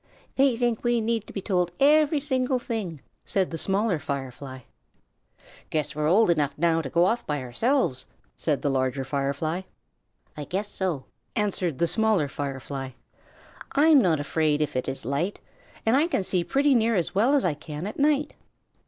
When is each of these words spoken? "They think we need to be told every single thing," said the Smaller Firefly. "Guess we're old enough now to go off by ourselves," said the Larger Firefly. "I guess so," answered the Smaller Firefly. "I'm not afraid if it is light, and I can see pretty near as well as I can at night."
"They 0.35 0.57
think 0.57 0.83
we 0.83 0.99
need 0.99 1.27
to 1.27 1.31
be 1.33 1.43
told 1.43 1.73
every 1.79 2.19
single 2.19 2.57
thing," 2.57 3.01
said 3.23 3.51
the 3.51 3.57
Smaller 3.59 3.99
Firefly. 3.99 4.61
"Guess 5.69 5.93
we're 5.93 6.07
old 6.09 6.31
enough 6.31 6.55
now 6.57 6.81
to 6.81 6.89
go 6.89 7.05
off 7.05 7.27
by 7.27 7.39
ourselves," 7.43 8.07
said 8.35 8.63
the 8.63 8.71
Larger 8.71 9.03
Firefly. 9.03 9.61
"I 10.35 10.45
guess 10.45 10.67
so," 10.69 11.05
answered 11.35 11.77
the 11.77 11.85
Smaller 11.85 12.27
Firefly. 12.27 12.93
"I'm 13.73 13.99
not 14.01 14.19
afraid 14.19 14.59
if 14.59 14.75
it 14.75 14.89
is 14.89 15.05
light, 15.05 15.39
and 15.85 15.95
I 15.95 16.07
can 16.07 16.23
see 16.23 16.43
pretty 16.43 16.73
near 16.73 16.95
as 16.95 17.13
well 17.13 17.35
as 17.35 17.45
I 17.45 17.53
can 17.53 17.85
at 17.85 17.99
night." 17.99 18.33